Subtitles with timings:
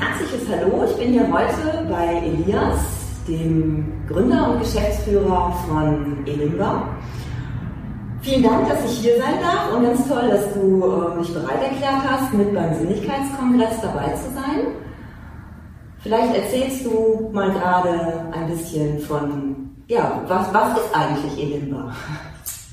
[0.00, 0.84] herzliches Hallo.
[0.88, 2.80] Ich bin hier heute bei Elias,
[3.26, 6.88] dem Gründer und Geschäftsführer von Elimba.
[8.22, 12.02] Vielen Dank, dass ich hier sein darf und ganz toll, dass du mich bereit erklärt
[12.08, 14.74] hast, mit beim Sinnlichkeitskongress dabei zu sein.
[16.00, 21.92] Vielleicht erzählst du mal gerade ein bisschen von, ja, was, was ist eigentlich Elimba?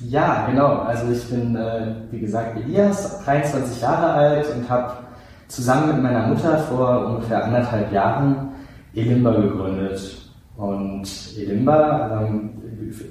[0.00, 0.80] Ja, genau.
[0.82, 5.05] Also ich bin, äh, wie gesagt, Elias, 23 Jahre alt und habe
[5.48, 8.48] zusammen mit meiner Mutter vor ungefähr anderthalb Jahren
[8.94, 10.22] Elimba gegründet.
[10.56, 11.06] Und
[11.38, 12.50] Elimba, ähm,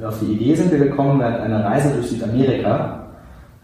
[0.05, 3.07] auf die Idee sind wir gekommen während einer Reise durch Südamerika.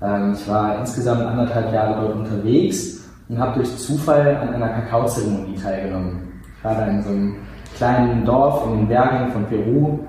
[0.02, 5.56] Ähm, ich war insgesamt anderthalb Jahre dort unterwegs und habe durch Zufall an einer Kakaozeremonie
[5.56, 6.42] teilgenommen.
[6.58, 7.36] Ich war da in so einem
[7.76, 10.00] kleinen Dorf in den Bergen von Peru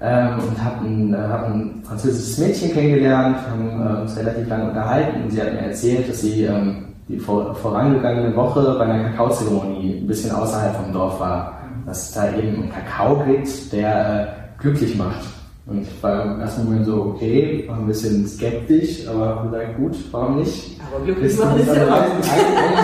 [0.00, 4.68] ähm, und habe ein, äh, hab ein französisches Mädchen kennengelernt, haben äh, uns relativ lange
[4.68, 9.10] unterhalten und sie hat mir erzählt, dass sie ähm, die vor, vorangegangene Woche bei einer
[9.10, 14.22] Kakaozeremonie ein bisschen außerhalb vom Dorf war, dass es da eben einen Kakao gibt, der
[14.22, 15.24] äh, glücklich macht.
[15.66, 19.96] Und ich war im ersten Moment so, okay, war ein bisschen skeptisch, aber gesagt, gut,
[20.10, 20.80] warum nicht?
[20.88, 22.26] Aber glücklich machen ist ja eigentlich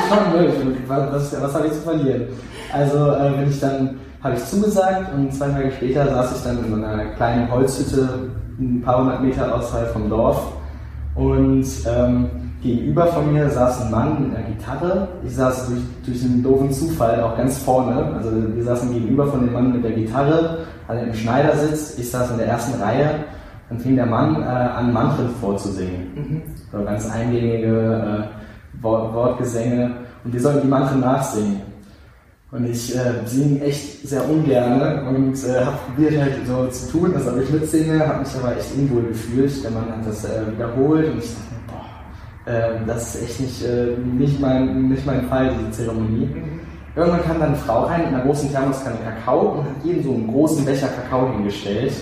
[0.08, 0.76] schon, ne?
[0.86, 2.22] was, was habe ich zu verlieren?
[2.72, 6.64] Also äh, bin ich dann, habe ich zugesagt und zwei Tage später saß ich dann
[6.64, 10.52] in so einer kleinen Holzhütte ein paar hundert Meter außerhalb vom Dorf
[11.14, 12.30] und ähm,
[12.66, 15.08] Gegenüber von mir saß ein Mann mit einer Gitarre.
[15.24, 18.14] Ich saß durch, durch einen doofen Zufall auch ganz vorne.
[18.16, 21.96] Also wir saßen gegenüber von dem Mann mit der Gitarre, alle im Schneidersitz.
[21.98, 23.10] Ich saß in der ersten Reihe.
[23.68, 26.06] Dann fing der Mann äh, an, Mantren vorzusingen.
[26.14, 26.42] Mhm.
[26.72, 29.92] So ganz eingängige äh, Wort, Wortgesänge.
[30.24, 31.62] Und wir sollten die Mantren nachsingen.
[32.52, 37.12] Und ich äh, singe echt sehr ungern und äh, habe probiert halt so zu tun,
[37.12, 39.64] dass ich mitsinge, habe mich aber echt unwohl gefühlt.
[39.64, 41.55] Der Mann hat das äh, wiederholt und ich dachte,
[42.46, 46.30] ähm, das ist echt nicht, äh, nicht, mein, nicht mein Fall, diese Zeremonie.
[46.94, 50.14] Irgendwann kam dann eine Frau rein mit einer großen Thermoskanne Kakao und hat jedem so
[50.14, 51.92] einen großen Becher Kakao hingestellt.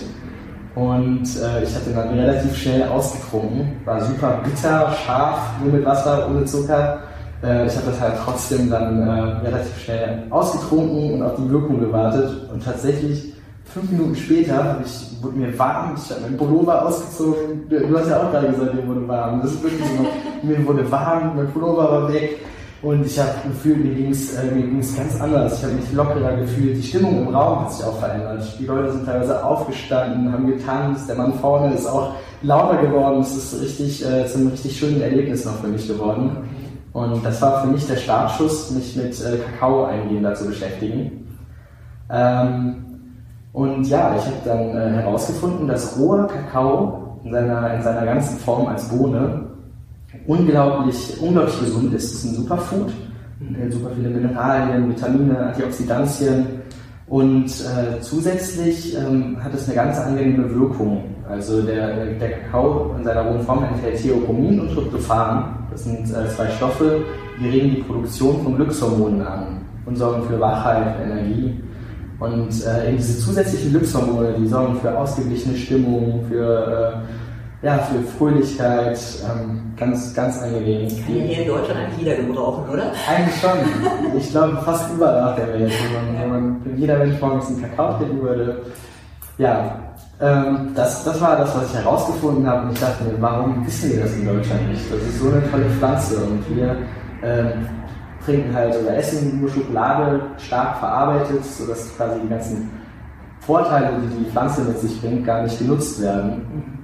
[0.75, 3.73] Und äh, ich hatte dann relativ schnell ausgetrunken.
[3.85, 6.99] War super bitter, scharf, nur mit Wasser, ohne Zucker.
[7.43, 9.11] Äh, ich habe das halt trotzdem dann äh,
[9.45, 12.49] relativ schnell ausgetrunken und auf die Wirkung gewartet.
[12.53, 13.34] Und tatsächlich
[13.65, 17.67] fünf Minuten später ich, wurde mir warm, ich habe meinen Pullover ausgezogen.
[17.69, 19.41] Du hast ja auch gerade gesagt, mir wurde warm.
[19.41, 20.07] Das ist wirklich so.
[20.47, 22.39] mir wurde warm, mein Pullover war weg.
[22.81, 25.57] Und ich habe gefühlt, mir ging es äh, ganz anders.
[25.57, 26.77] Ich habe mich lockerer gefühlt.
[26.77, 28.43] Die Stimmung im Raum hat sich auch verändert.
[28.59, 31.09] Die Leute sind teilweise aufgestanden, haben getanzt.
[31.09, 33.21] Der Mann vorne ist auch lauter geworden.
[33.21, 36.37] Es ist richtig, äh, zu einem richtig schönen Erlebnis noch für mich geworden.
[36.93, 41.27] Und das war für mich der Startschuss, mich mit äh, Kakao eingehender zu beschäftigen.
[42.11, 42.94] Ähm,
[43.55, 48.37] und ja, ich habe dann äh, herausgefunden, dass roher Kakao in seiner, in seiner ganzen
[48.39, 49.43] Form als Bohne
[50.27, 52.03] unglaublich, unglaublich gesund ist.
[52.03, 52.91] Es ist ein Superfood,
[53.39, 56.45] enthält super viele Mineralien, Vitamine, Antioxidantien
[57.07, 61.05] und äh, zusätzlich ähm, hat es eine ganz angenehme Wirkung.
[61.29, 65.59] Also der, der Kakao in seiner rohen Form enthält Theopomin und Tryptophan.
[65.71, 67.05] Das sind äh, zwei Stoffe,
[67.39, 71.61] die regen die Produktion von Glückshormonen an und sorgen für Wachheit, Energie
[72.19, 77.03] und äh, eben diese zusätzlichen Glückshormone, die sorgen für ausgeglichene Stimmung, für,
[77.61, 80.87] äh, ja, für Fröhlichkeit, ähm, ganz, ganz angenehm.
[80.87, 82.93] Kann ja hier in Deutschland eigentlich jeder gebrauchen, oder?
[83.09, 84.17] Eigentlich schon.
[84.17, 85.71] Ich glaube, fast überall auf der Welt.
[85.71, 88.61] Wenn, man, wenn, man, wenn jeder Mensch morgens einen Kakao trinken würde.
[89.37, 89.77] Ja,
[90.21, 92.67] ähm, das, das war das, was ich herausgefunden habe.
[92.67, 94.83] Und ich dachte mir, warum wissen wir das in Deutschland nicht?
[94.89, 96.15] Das ist so eine tolle Pflanze.
[96.17, 96.77] Und wir
[97.23, 97.67] ähm,
[98.25, 102.69] trinken halt oder essen nur Schokolade stark verarbeitet, sodass quasi die ganzen
[103.39, 106.81] Vorteile, die die Pflanze mit sich bringt, gar nicht genutzt werden.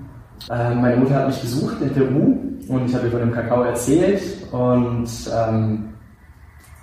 [0.49, 2.37] Ähm, meine Mutter hat mich besucht in Peru
[2.67, 4.21] und ich habe ihr von dem Kakao erzählt
[4.51, 5.89] und ähm,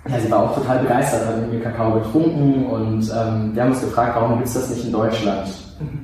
[0.07, 3.71] ja, sie war auch total begeistert, hat mit mir Kakao getrunken und ähm, wir haben
[3.71, 5.49] uns gefragt, warum gibt es das nicht in Deutschland?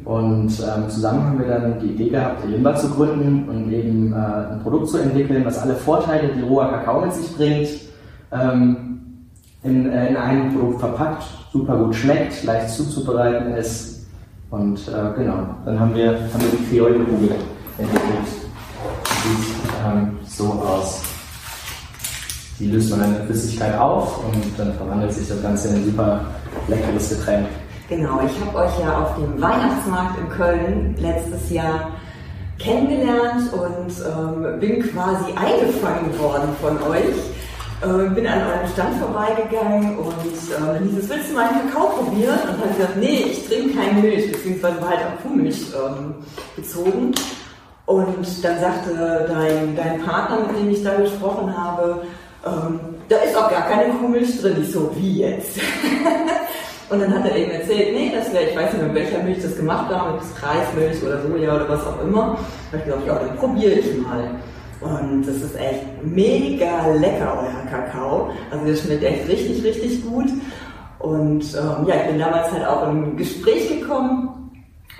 [0.06, 4.54] Und ähm, zusammen haben wir dann die Idee gehabt, Limba zu gründen und eben äh,
[4.54, 7.68] ein Produkt zu entwickeln, was alle Vorteile, die roher Kakao mit sich bringt,
[8.42, 8.96] ähm,
[9.64, 14.06] in, äh, in einem Produkt verpackt, super gut schmeckt, leicht zuzubereiten ist.
[14.52, 17.36] Und äh, genau, dann haben wir, haben wir die Kreole-Kugel
[17.78, 18.28] entwickelt.
[19.24, 21.02] Sieht ähm, so aus.
[22.60, 25.86] Die löst man in der Flüssigkeit auf und dann verwandelt sich das Ganze in ein
[25.86, 26.22] super
[26.68, 27.48] leckeres Getränk.
[27.90, 31.92] Genau, ich habe euch ja auf dem Weihnachtsmarkt in Köln letztes Jahr
[32.58, 37.35] kennengelernt und ähm, bin quasi eingefangen worden von euch
[37.82, 41.88] äh, bin an eurem Stand vorbeigegangen und äh, hieß es, willst du mal einen Kakao
[41.90, 42.40] probieren?
[42.44, 46.16] Und habe ich gesagt, nee, ich trinke keine Milch, beziehungsweise war halt auf Kuhmilch ähm,
[46.56, 47.14] bezogen.
[47.86, 52.02] Und dann sagte dein, dein Partner, mit dem ich da gesprochen habe,
[52.46, 52.80] ähm,
[53.10, 55.60] da ist auch gar keine Kuhmilch drin, nicht so wie jetzt.
[56.90, 59.42] und dann hat er eben erzählt, nee, das wäre, ich weiß nicht, mit welcher Milch
[59.42, 62.38] das gemacht war, mit Kreismilch oder Soja oder was auch immer.
[62.72, 64.32] Da habe ich gesagt, ja, dann probiere ich mal.
[64.82, 68.30] Und das ist echt mega lecker, euer Kakao.
[68.52, 70.28] Also der schmeckt echt richtig, richtig gut.
[71.00, 74.52] Und ähm, ja, ich bin damals halt auch in ein Gespräch gekommen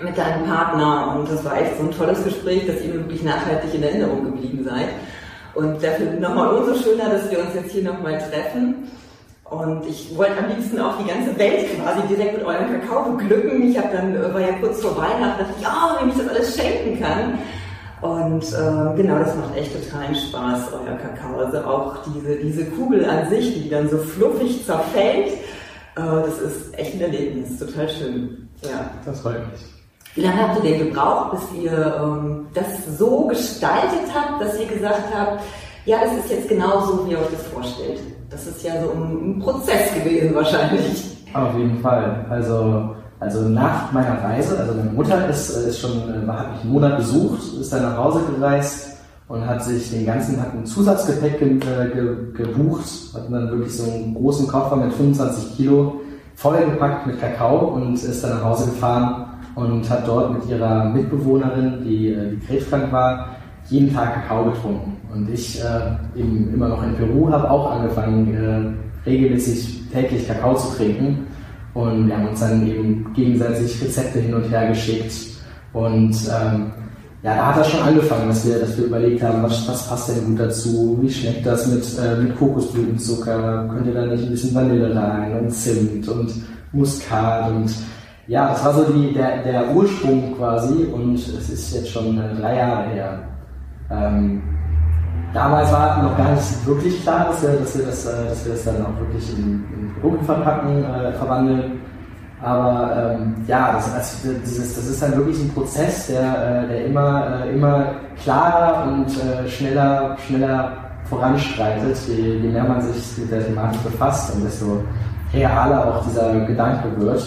[0.02, 3.24] mit deinem Partner und das war echt so ein tolles Gespräch, dass ihr mir wirklich
[3.24, 4.90] nachhaltig in Erinnerung geblieben seid.
[5.54, 8.90] Und dafür nochmal umso schöner, dass wir uns jetzt hier nochmal treffen.
[9.46, 13.70] Und ich wollte am liebsten auch die ganze Welt quasi direkt mit eurem Kakao beglücken.
[13.70, 16.28] Ich habe dann, äh, war ja kurz vor Weihnachten, dachte ich, ja, wenn ich das
[16.28, 17.40] alles schenken kann.
[18.06, 21.40] Und äh, genau, das macht echt totalen Spaß, euer Kakao.
[21.40, 25.36] Also auch diese, diese Kugel an sich, die dann so fluffig zerfällt, äh,
[25.96, 28.48] das ist echt ein Erlebnis, total schön.
[28.62, 28.92] Ja.
[29.06, 29.62] Das freut mich.
[30.14, 34.68] Wie lange habt ihr denn gebraucht, bis ihr ähm, das so gestaltet habt, dass ihr
[34.68, 35.42] gesagt habt,
[35.86, 38.00] ja, das ist jetzt genau so, wie ihr euch das vorstellt?
[38.30, 41.04] Das ist ja so ein, ein Prozess gewesen wahrscheinlich.
[41.34, 42.26] Auf jeden Fall.
[42.30, 46.62] Also also nach meiner Reise, also meine Mutter ist, äh, ist schon, äh, hat mich
[46.62, 48.98] einen Monat besucht, ist dann nach Hause gereist
[49.28, 53.76] und hat sich den ganzen, hat ein Zusatzgepäck ge, äh, ge, gebucht, hat dann wirklich
[53.76, 56.02] so einen großen Koffer mit 25 Kilo
[56.36, 61.84] vollgepackt mit Kakao und ist dann nach Hause gefahren und hat dort mit ihrer Mitbewohnerin,
[61.86, 63.30] die, die krebskrank war,
[63.70, 64.98] jeden Tag Kakao getrunken.
[65.14, 68.76] Und ich äh, eben immer noch in Peru habe auch angefangen,
[69.06, 71.26] äh, regelmäßig täglich Kakao zu trinken
[71.76, 75.14] und wir haben uns dann eben gegenseitig Rezepte hin und her geschickt.
[75.74, 76.72] Und ähm,
[77.22, 80.10] ja, da hat das schon angefangen, dass wir, dass wir überlegt haben, was, was passt
[80.10, 84.30] denn gut dazu, wie schmeckt das mit, äh, mit Kokosblütenzucker, könnt ihr da nicht ein
[84.30, 86.34] bisschen Vanille rein und Zimt und
[86.72, 87.70] Muskat und
[88.28, 92.36] ja, das war so die, der, der Ursprung quasi und es ist jetzt schon äh,
[92.40, 93.20] drei Jahre her.
[93.92, 94.42] Ähm,
[95.34, 98.54] damals war noch gar nicht wirklich klar, dass wir, dass wir, das, äh, dass wir
[98.54, 101.80] das dann auch wirklich in, in Produkte verpacken, äh, verwandeln.
[102.42, 106.86] Aber ähm, ja, das, das, dieses, das ist dann wirklich ein Prozess, der, äh, der
[106.86, 107.86] immer, äh, immer
[108.22, 110.72] klarer und äh, schneller, schneller
[111.06, 114.84] voranschreitet, je, je, mehr man sich mit der Thematik befasst und desto
[115.34, 117.26] realer auch dieser Gedanke wird.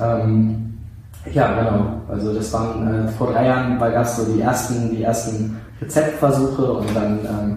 [0.00, 0.74] Ähm,
[1.32, 2.00] ja, genau.
[2.08, 6.72] Also das waren äh, vor drei Jahren war das so die ersten, die ersten Rezeptversuche
[6.72, 7.56] und dann ähm,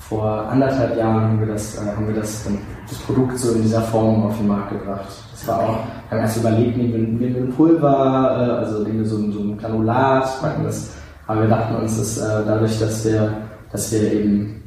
[0.00, 2.44] vor anderthalb Jahren haben wir das, äh, haben wir das,
[2.88, 5.06] das Produkt so in dieser Form auf den Markt gebracht.
[5.32, 8.82] Das war auch, wir haben erst überlegt, nehmen wir, nehmen wir ein Pulver, äh, also
[8.82, 10.90] nehmen wir so, so ein Granulat, packen das,
[11.26, 13.32] aber wir dachten uns, dass äh, dadurch, dass wir,
[13.70, 14.62] dass wir eben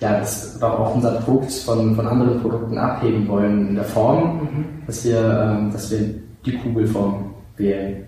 [0.00, 4.64] ja, das auch unser Produkt von, von anderen Produkten abheben wollen in der Form, mhm.
[4.86, 6.14] dass wir, ähm, dass wir
[6.44, 8.04] die Kugelform wählen.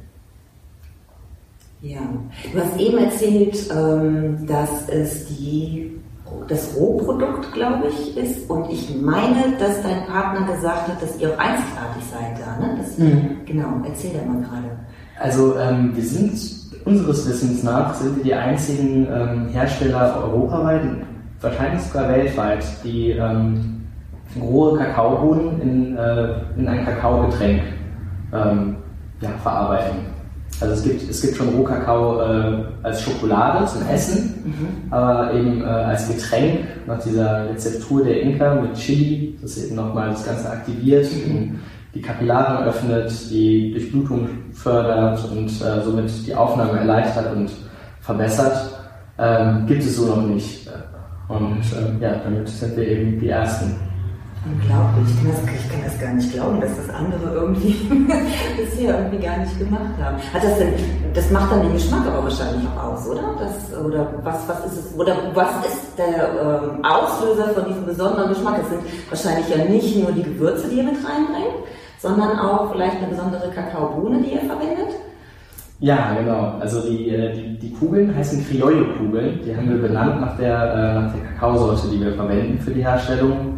[1.80, 2.00] Ja,
[2.52, 5.98] du hast eben erzählt, ähm, dass es die,
[6.48, 8.48] das Rohprodukt, glaube ich, ist.
[8.50, 12.66] Und ich meine, dass dein Partner gesagt hat, dass ihr auch einzigartig seid da.
[12.66, 12.78] Ne?
[12.78, 13.44] Das, mhm.
[13.44, 14.70] Genau, erzähl da mal gerade.
[15.20, 16.38] Also ähm, wir sind
[16.84, 20.82] unseres Wissens nach sind wir die einzigen ähm, Hersteller europaweit,
[21.40, 23.82] wahrscheinlich sogar weltweit, die ähm,
[24.40, 27.62] rohe Kakaobohnen in, äh, in ein Kakaogetränk
[28.32, 28.76] ähm,
[29.20, 30.17] ja, verarbeiten.
[30.60, 34.92] Also es gibt, es gibt schon Rohkakao äh, als Schokolade zum Essen, mhm.
[34.92, 40.10] aber eben äh, als Getränk nach dieser Rezeptur der Inka mit Chili, das eben nochmal
[40.10, 41.60] das Ganze aktiviert, mhm.
[41.94, 47.50] die Kapillaren öffnet, die Durchblutung fördert und äh, somit die Aufnahme erleichtert und
[48.00, 48.80] verbessert,
[49.18, 50.68] ähm, gibt es so noch nicht.
[51.28, 53.76] Und äh, ja, damit sind wir eben die Ersten.
[54.50, 57.72] Unglaublich, ich kann, das, ich kann das gar nicht glauben, dass das andere irgendwie
[58.56, 60.16] bisher irgendwie gar nicht gemacht haben.
[60.32, 60.72] Hat das denn,
[61.12, 63.36] das macht dann den Geschmack aber wahrscheinlich auch aus, oder?
[63.38, 68.30] Das, oder was, was ist es, oder was ist der ähm, Auslöser von diesem besonderen
[68.30, 68.60] Geschmack?
[68.62, 71.66] Es sind wahrscheinlich ja nicht nur die Gewürze, die ihr mit reinbringt,
[71.98, 74.96] sondern auch vielleicht eine besondere Kakaobohne, die ihr verwendet.
[75.80, 76.54] Ja, genau.
[76.58, 79.40] Also die, äh, die, die Kugeln heißen Criollo-Kugeln.
[79.44, 82.82] Die haben wir benannt nach der, äh, nach der Kakaosorte, die wir verwenden für die
[82.82, 83.57] Herstellung.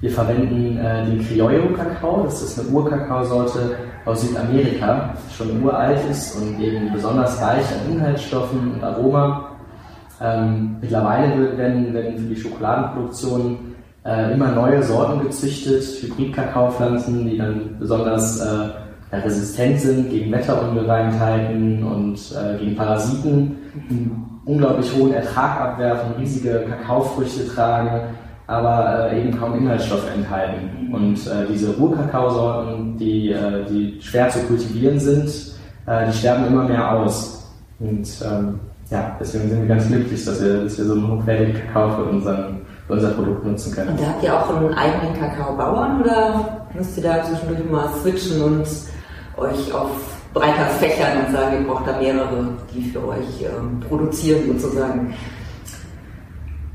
[0.00, 3.76] Wir verwenden äh, den Criollo-Kakao, das ist eine Urkakaosorte
[4.06, 9.50] aus Südamerika, schon uralt ist und eben besonders reich an Inhaltsstoffen und Aroma.
[10.22, 13.58] Ähm, mittlerweile werden, werden für die Schokoladenproduktion
[14.06, 22.16] äh, immer neue Sorten gezüchtet, Hybrid-Kakaopflanzen, die dann besonders äh, resistent sind gegen Wetterungereimtheiten und
[22.16, 23.58] äh, gegen Parasiten,
[23.90, 28.00] einen unglaublich hohen Ertrag abwerfen, riesige Kakaofrüchte tragen
[28.50, 30.92] aber äh, eben kaum Inhaltsstoffe enthalten.
[30.92, 35.30] Und äh, diese Urkakaosorten, die, äh, die schwer zu kultivieren sind,
[36.06, 37.50] die sterben immer mehr aus.
[37.80, 41.54] Und ähm, ja, deswegen sind wir ganz glücklich, dass wir, dass wir so einen hochwertigen
[41.54, 43.88] Kakao für unseren für unser Produkt nutzen können.
[43.90, 48.42] Und da habt ihr auch einen eigenen Kakaobauern oder müsst ihr da zwischendurch mal switchen
[48.42, 48.66] und
[49.36, 49.90] euch auf
[50.32, 55.14] breiter fächern und sagen, ihr braucht da mehrere, die für euch ähm, produzieren sozusagen?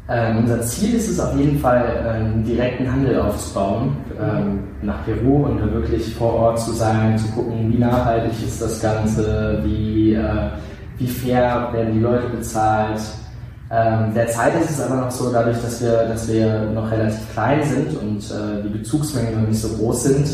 [0.07, 5.45] Ähm, unser Ziel ist es auf jeden Fall, einen direkten Handel aufzubauen ähm, nach Peru
[5.45, 10.49] und wirklich vor Ort zu sein, zu gucken, wie nachhaltig ist das Ganze, wie, äh,
[10.99, 13.01] wie fair werden die Leute bezahlt.
[13.71, 17.63] Ähm, derzeit ist es aber noch so, dadurch, dass wir, dass wir noch relativ klein
[17.63, 20.27] sind und äh, die Bezugsmengen noch nicht so groß sind,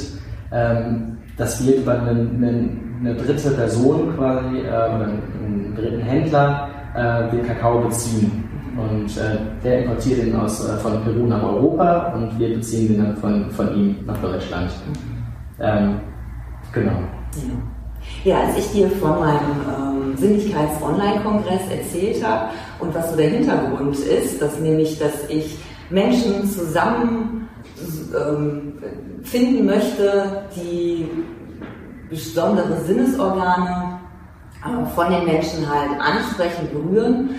[0.51, 6.67] ähm, dass wir über eine, eine, eine dritte Person quasi äh, oder einen dritten Händler
[6.93, 8.50] äh, den Kakao beziehen.
[8.89, 13.03] Und äh, der importiert ihn aus, äh, von Peru nach Europa und wir beziehen den
[13.03, 14.71] dann von, von ihm nach Deutschland.
[15.59, 16.00] Ähm,
[16.73, 16.91] genau.
[18.23, 18.31] Ja.
[18.31, 18.41] ja.
[18.41, 24.41] als ich dir von meinem ähm, Sinnlichkeits-Online-Kongress erzählt habe und was so der Hintergrund ist,
[24.41, 25.57] dass nämlich, dass ich
[25.89, 27.47] Menschen zusammen
[28.15, 28.73] ähm,
[29.23, 31.07] finden möchte, die
[32.09, 34.00] besondere Sinnesorgane
[34.63, 37.31] äh, von den Menschen halt ansprechen, berühren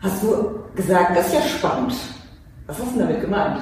[0.00, 1.94] hast du gesagt, das ist ja spannend.
[2.66, 3.58] Was hast du damit gemeint?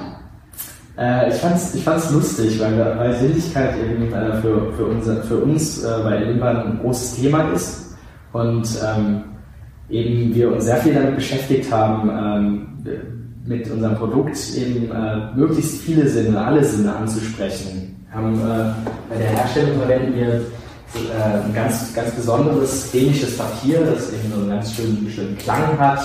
[0.97, 5.23] Äh, ich fand es ich fand's lustig, weil, weil Sinnlichkeit eben äh, für, für, unser,
[5.23, 7.95] für uns äh, bei Elimban ein großes Thema ist
[8.31, 9.23] und ähm,
[9.89, 12.67] eben wir uns sehr viel damit beschäftigt haben, ähm,
[13.45, 18.05] mit unserem Produkt eben äh, möglichst viele Sinne, alle Sinne anzusprechen.
[18.11, 18.73] Haben, äh,
[19.09, 20.41] bei der Herstellung verwenden wir
[20.95, 26.01] ein ganz, ganz besonderes dänisches Papier, das eben so einen ganz schönen, schönen Klang hat.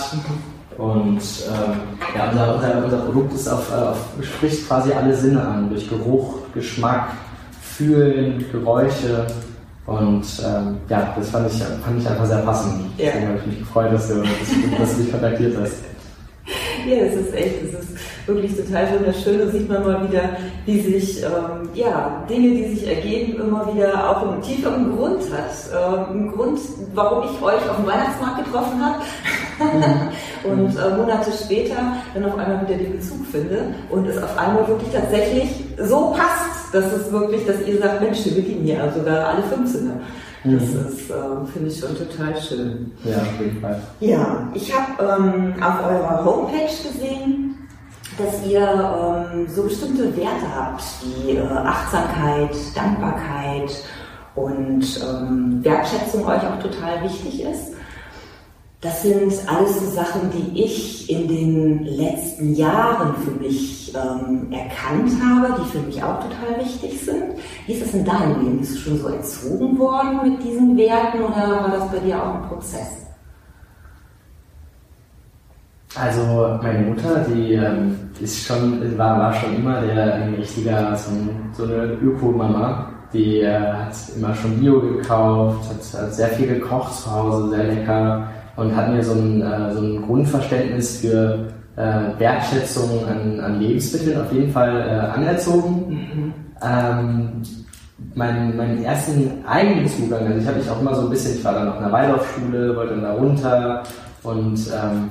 [0.79, 1.77] Und ähm,
[2.17, 6.37] ja, unser, unser, unser Produkt ist auf, auf, spricht quasi alle Sinne an, durch Geruch,
[6.55, 7.09] Geschmack,
[7.61, 9.27] Fühlen, Geräusche.
[9.87, 12.83] Und ähm, ja, das fand ich, fand ich einfach sehr passend.
[12.97, 13.07] Ja.
[13.07, 15.90] Deswegen habe ich mich gefreut, dass du, dass, dass du mich kontaktiert hast.
[16.87, 17.89] Ja, es ist echt, es ist
[18.27, 19.39] wirklich total wunderschön.
[19.39, 20.23] Da sieht man mal wieder,
[20.67, 25.51] wie sich ähm, ja, Dinge, die sich ergeben, immer wieder auch einen tieferen Grund hat.
[25.73, 26.59] Ähm, einen Grund,
[26.95, 29.03] warum ich euch auf dem Weihnachtsmarkt getroffen habe.
[29.59, 30.51] Mhm.
[30.51, 31.77] und äh, Monate später
[32.15, 36.73] dann auf einmal wieder den Bezug finde und es auf einmal wirklich tatsächlich so passt,
[36.73, 40.01] dass es wirklich, dass ihr sagt, Mensch, wir beginnen hier sogar alle fünf Sinne.
[40.45, 41.15] Das ist, äh,
[41.53, 42.93] finde ich schon total schön.
[43.05, 43.81] Ja, auf jeden Fall.
[44.01, 47.57] Ja, ich habe ähm, auf eurer Homepage gesehen,
[48.17, 53.85] dass ihr ähm, so bestimmte Werte habt, wie äh, Achtsamkeit, Dankbarkeit
[54.35, 57.75] und ähm, Wertschätzung euch auch total wichtig ist.
[58.81, 65.13] Das sind alles so Sachen, die ich in den letzten Jahren für mich ähm, erkannt
[65.23, 67.25] habe, die für mich auch total wichtig sind.
[67.67, 68.59] Wie ist das in deinem Leben?
[68.61, 72.37] Bist du schon so erzogen worden mit diesen Werten oder war das bei dir auch
[72.37, 72.89] ein Prozess?
[75.95, 81.11] Also meine Mutter, die ähm, ist schon, war, war schon immer der ein richtiger, so,
[81.53, 82.89] so eine Öko-Mama.
[83.13, 87.65] Die äh, hat immer schon Bio gekauft, hat, hat sehr viel gekocht zu Hause, sehr
[87.65, 93.61] lecker und hat mir so ein, äh, so ein Grundverständnis für äh, Wertschätzung an, an,
[93.61, 95.89] Lebensmitteln auf jeden Fall äh, anerzogen.
[95.89, 96.35] Mhm.
[96.63, 97.43] Ähm,
[98.15, 101.45] meinen, meinen ersten eigenen Zugang, also ich habe mich auch immer so ein bisschen, ich
[101.45, 103.83] war dann auf einer Waldorfschule, wollte dann da runter
[104.23, 105.11] und ähm,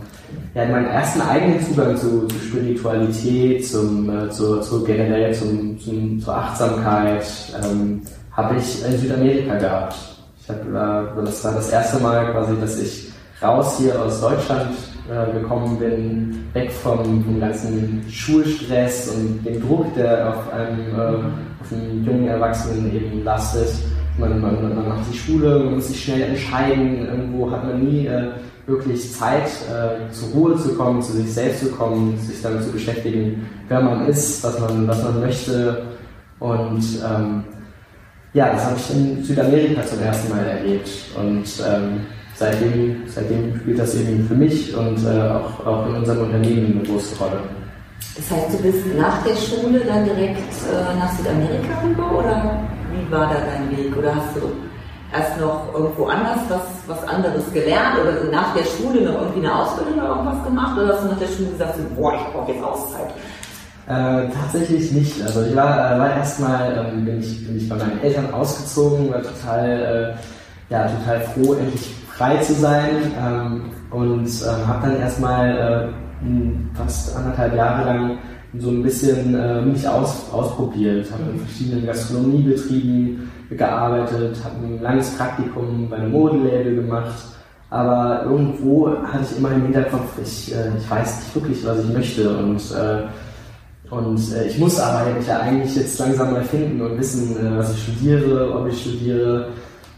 [0.54, 6.20] ja, meinen ersten eigenen Zugang zu, zu Spiritualität, zum, äh, zu, zu generell zum, zum,
[6.20, 7.26] zur Achtsamkeit
[7.64, 8.02] ähm,
[8.32, 9.96] habe ich in Südamerika gehabt.
[10.42, 13.09] Ich hab, äh, das war das erste Mal quasi, dass ich
[13.42, 14.72] raus hier aus Deutschland
[15.10, 21.26] äh, gekommen bin, weg vom, vom ganzen Schulstress und dem Druck, der auf einem, äh,
[21.62, 23.70] auf einem jungen Erwachsenen eben lastet.
[24.18, 28.06] Man, man, man macht die Schule, man muss sich schnell entscheiden, irgendwo hat man nie
[28.08, 28.28] äh,
[28.68, 32.72] wirklich Zeit, äh, zur Ruhe zu kommen, zu sich selbst zu kommen, sich damit zu
[32.72, 35.84] beschäftigen, wer man ist, was man, was man möchte.
[36.40, 37.44] Und ähm,
[38.34, 40.90] ja, das habe ich in Südamerika zum ersten Mal erlebt.
[41.18, 42.02] Und ähm,
[42.40, 46.88] seitdem, seitdem spielt das eben für mich und äh, auch, auch in unserem Unternehmen eine
[46.88, 47.42] große Rolle.
[48.16, 52.60] Das heißt, du bist nach der Schule dann direkt äh, nach Südamerika rüber oder
[52.92, 53.96] wie war da dein Weg?
[53.96, 54.42] Oder hast du
[55.12, 59.56] erst noch irgendwo anders was, was anderes gelernt oder nach der Schule noch irgendwie eine
[59.56, 60.78] Ausbildung oder irgendwas gemacht?
[60.78, 63.10] Oder hast du nach der Schule gesagt, boah, ich brauche jetzt Auszeit?
[63.88, 65.22] Äh, tatsächlich nicht.
[65.24, 69.12] Also ich war, äh, war erstmal, ähm, bin, ich, bin ich bei meinen Eltern ausgezogen,
[69.12, 70.16] war total,
[70.70, 71.90] äh, ja, total froh, endlich
[72.20, 73.62] frei zu sein ähm,
[73.92, 78.18] und ähm, habe dann erstmal äh, fast anderthalb Jahre lang
[78.58, 85.16] so ein bisschen äh, mich aus, ausprobiert, habe in verschiedenen Gastronomiebetrieben gearbeitet, habe ein langes
[85.16, 87.14] Praktikum bei einem Modelabel gemacht
[87.70, 91.94] aber irgendwo hatte ich immer im Hinterkopf, ich, äh, ich weiß nicht wirklich, was ich
[91.94, 93.04] möchte und, äh,
[93.94, 97.74] und äh, ich muss aber ja eigentlich jetzt langsam mal finden und wissen, äh, was
[97.74, 99.50] ich studiere, ob ich studiere.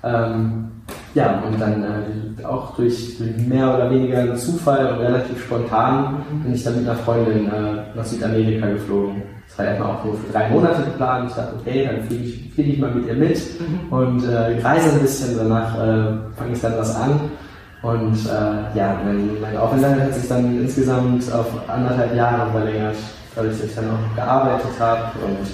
[0.04, 0.71] Ähm,
[1.13, 6.63] ja, und dann äh, auch durch, mehr oder weniger Zufall und relativ spontan bin ich
[6.63, 9.22] dann mit einer Freundin äh, nach Südamerika geflogen.
[9.48, 11.30] Das war erstmal auch nur für drei Monate geplant.
[11.30, 13.94] Ich dachte, okay, dann fliege ich, flieg ich mal mit ihr mit mhm.
[13.94, 15.38] und äh, reise ein bisschen.
[15.38, 17.20] Danach äh, fange ich dann was an.
[17.82, 22.96] Und äh, ja, mein, mein Aufenthalt hat sich dann insgesamt auf anderthalb Jahre verlängert,
[23.36, 25.48] dass ich dann auch gearbeitet habe und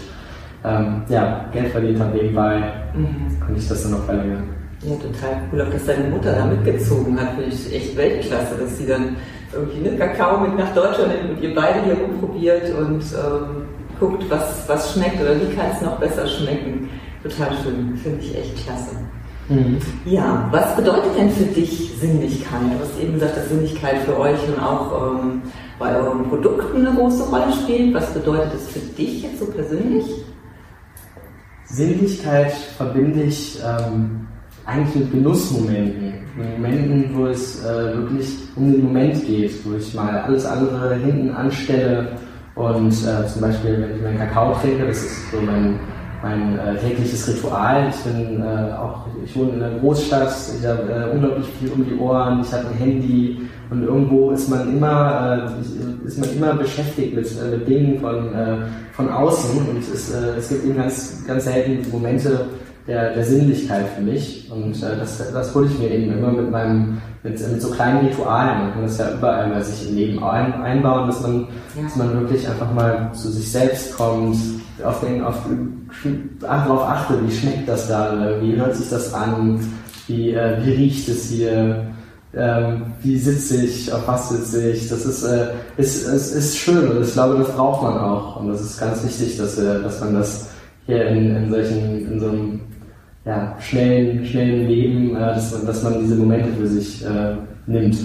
[0.65, 2.61] ähm, ja, Geld verdient habe nebenbei,
[2.93, 3.39] mhm.
[3.39, 4.56] konnte ich das dann noch verlängern.
[4.87, 5.61] Ja, total cool.
[5.61, 9.17] Auch dass deine Mutter da mitgezogen hat, finde ich echt Weltklasse, dass sie dann
[9.53, 13.65] irgendwie einen Kakao mit nach Deutschland nimmt und ihr beide hier rumprobiert und ähm,
[13.99, 16.89] guckt, was, was schmeckt oder wie kann es noch besser schmecken.
[17.23, 18.95] Total schön, finde ich echt klasse.
[19.49, 19.77] Mhm.
[20.05, 22.61] Ja, was bedeutet denn für dich Sinnlichkeit?
[22.61, 25.41] Du hast eben gesagt, dass Sinnlichkeit für euch und auch ähm,
[25.79, 27.93] bei euren Produkten eine große Rolle spielt.
[27.93, 30.05] Was bedeutet es für dich jetzt so persönlich?
[31.65, 34.27] Sinnlichkeit verbinde ich ähm,
[34.67, 36.13] eigentlich mit Genussmomenten.
[36.35, 41.31] Momenten, wo es äh, wirklich um den Moment geht, wo ich mal alles andere hinten
[41.31, 42.09] anstelle
[42.53, 45.79] und äh, zum Beispiel, wenn ich meinen Kakao trinke, das ist so mein
[46.21, 47.89] mein äh, tägliches Ritual.
[47.89, 51.85] Ich bin äh, auch, ich wohne in einer Großstadt, ich habe äh, unglaublich viel um
[51.85, 56.53] die Ohren, ich habe ein Handy und irgendwo ist man immer, äh, ist man immer
[56.53, 58.31] beschäftigt mit, mit Dingen von,
[58.93, 62.45] von außen und es, es gibt eben ganz, ganz selten Momente
[62.87, 67.01] der, der Sinnlichkeit für mich und das, das hole ich mir eben immer mit meinem
[67.23, 68.61] mit, mit so kleinen Ritualen.
[68.61, 71.83] Man kann das ja überall bei sich im Leben ein, einbauen, dass man, ja.
[71.83, 74.37] dass man wirklich einfach mal zu sich selbst kommt,
[74.83, 75.35] auf den, auf,
[76.39, 79.59] darauf achte, wie schmeckt das da, wie hört sich das an,
[80.07, 81.87] wie, äh, wie riecht es hier,
[82.35, 84.87] ähm, wie sitze ich, auf was sitze ich.
[84.89, 88.37] Das ist, äh, ist, ist, ist schön und ich glaube, das braucht man auch.
[88.37, 90.49] Und das ist ganz wichtig, dass, äh, dass man das
[90.85, 92.61] hier in, in solchen, in so einem
[93.27, 97.35] ja, schnellen, schnellen Leben, äh, dass, man, dass man diese Momente für sich äh,
[97.65, 97.97] nimmt.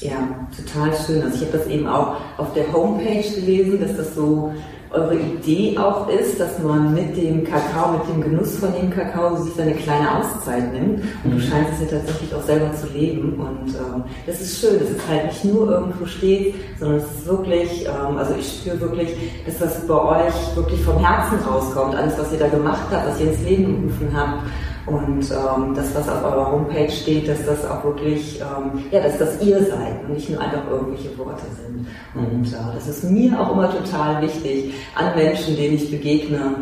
[0.00, 1.22] Ja, total schön.
[1.22, 4.52] Also ich habe das eben auch auf der Homepage gelesen, dass das so
[4.94, 9.36] eure Idee auch ist, dass man mit dem Kakao, mit dem Genuss von dem Kakao
[9.36, 11.00] sich seine kleine Auszeit nimmt.
[11.24, 11.40] Und du mhm.
[11.40, 13.34] scheinst es ja tatsächlich auch selber zu leben.
[13.34, 17.26] Und ähm, das ist schön, dass es halt nicht nur irgendwo steht, sondern es ist
[17.26, 19.10] wirklich, ähm, also ich spüre wirklich,
[19.46, 21.94] dass das bei euch wirklich vom Herzen rauskommt.
[21.94, 24.42] Alles, was ihr da gemacht habt, was ihr ins Leben gerufen habt.
[24.86, 29.16] Und ähm, das, was auf eurer Homepage steht, dass das auch wirklich, ähm, ja, dass
[29.18, 31.86] das ihr seid und nicht nur einfach irgendwelche Worte sind.
[32.14, 36.56] Und äh, das ist mir auch immer total wichtig an Menschen, denen ich begegne,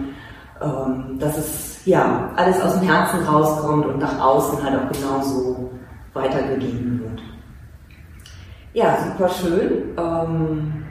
[0.63, 5.71] ähm, dass es ja alles aus dem Herzen rauskommt und nach außen halt auch genauso
[6.13, 7.23] weitergegeben wird.
[8.75, 9.95] Ja, super schön.
[9.99, 10.82] Ähm,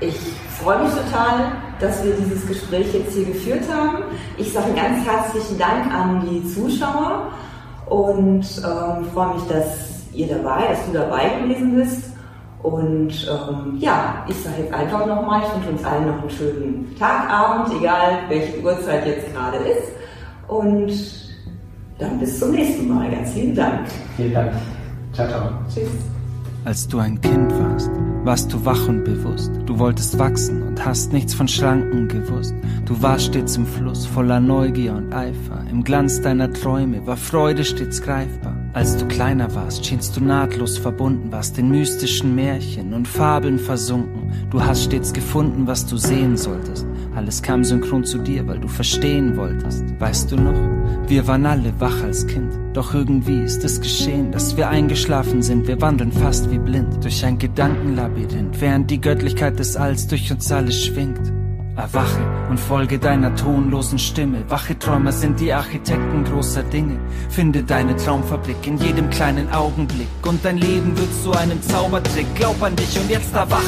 [0.00, 0.18] ich
[0.60, 4.04] freue mich total, dass wir dieses Gespräch jetzt hier geführt haben.
[4.36, 7.30] Ich sage ganz herzlichen Dank an die Zuschauer
[7.88, 12.10] und ähm, freue mich, dass ihr dabei, dass du dabei gewesen bist.
[12.62, 16.96] Und ähm, ja, ich sage jetzt einfach nochmal, ich wünsche uns allen noch einen schönen
[16.98, 19.92] Tag, Abend, egal welche Uhrzeit jetzt gerade ist.
[20.48, 20.92] Und
[21.98, 23.10] dann bis zum nächsten Mal.
[23.10, 23.86] Ganz vielen Dank.
[24.16, 24.52] Vielen Dank.
[25.12, 25.50] Ciao, ciao.
[25.72, 26.15] Tschüss.
[26.66, 27.92] Als du ein Kind warst,
[28.24, 29.52] warst du wach und bewusst.
[29.66, 32.56] Du wolltest wachsen und hast nichts von Schranken gewusst.
[32.86, 35.64] Du warst stets im Fluss, voller Neugier und Eifer.
[35.70, 38.56] Im Glanz deiner Träume war Freude stets greifbar.
[38.72, 44.32] Als du kleiner warst, schienst du nahtlos verbunden, warst in mystischen Märchen und Fabeln versunken.
[44.50, 46.84] Du hast stets gefunden, was du sehen solltest.
[47.14, 49.84] Alles kam synchron zu dir, weil du verstehen wolltest.
[50.00, 50.75] Weißt du noch?
[51.08, 52.52] Wir waren alle wach als Kind.
[52.74, 55.66] Doch irgendwie ist es geschehen, dass wir eingeschlafen sind.
[55.66, 60.50] Wir wandeln fast wie blind durch ein Gedankenlabyrinth, während die Göttlichkeit des Alls durch uns
[60.50, 61.32] alle schwingt.
[61.76, 64.44] Erwache und folge deiner tonlosen Stimme.
[64.48, 66.98] Wache Träumer sind die Architekten großer Dinge.
[67.28, 70.08] Finde deine Traumfabrik in jedem kleinen Augenblick.
[70.26, 72.34] Und dein Leben wird zu einem Zaubertrick.
[72.34, 73.60] Glaub an dich und jetzt erwache.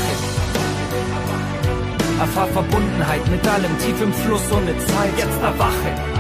[2.19, 5.13] Erfahr Verbundenheit mit allem tief im Fluss ohne Zeit.
[5.19, 6.18] Jetzt erwache.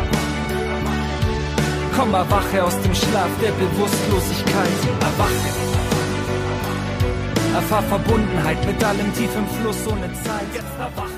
[1.98, 4.78] Komm, erwache aus dem Schlaf der Bewusstlosigkeit.
[5.00, 5.48] Erwache.
[7.56, 10.46] Erfahr Verbundenheit mit allem tief im Fluss ohne Zeit.
[10.54, 11.17] Jetzt erwache.